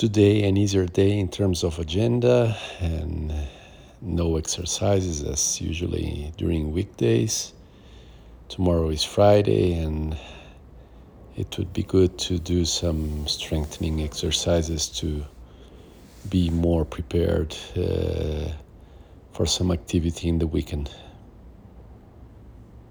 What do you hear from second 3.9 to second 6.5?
no exercises as usually